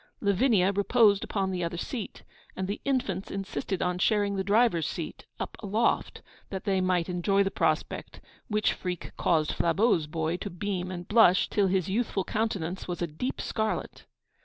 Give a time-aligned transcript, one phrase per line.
[0.19, 2.23] Lavinia reposed upon the other seat;
[2.55, 7.43] and the infants insisted on sharing the driver's seat, up aloft, that they might enjoy
[7.43, 12.87] the prospect, which freak caused Flabeau's boy to beam and blush till his youthful countenance
[12.87, 14.07] was a deep scarlet.